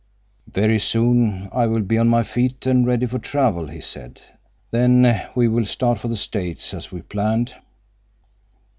[0.51, 4.19] "Very soon I will be on my feet and ready for travel," he said.
[4.71, 7.53] "Then we will start for the States, as we planned."